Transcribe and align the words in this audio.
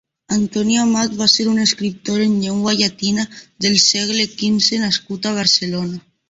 Antoni 0.35 0.77
Amat 0.83 1.11
va 1.19 1.27
ser 1.33 1.43
un 1.51 1.59
escriptor 1.63 2.23
en 2.23 2.33
llengua 2.45 2.73
llatina 2.79 3.27
del 3.67 3.77
segle 3.85 4.27
quinze 4.41 4.81
nascut 4.87 5.31
a 5.33 5.37
Barcelona. 5.39 6.03